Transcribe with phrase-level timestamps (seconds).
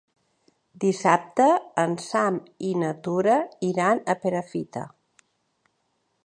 [0.83, 1.49] Dissabte
[1.83, 2.39] en Sam
[2.71, 3.37] i na Tura
[3.69, 4.87] iran a Perafita.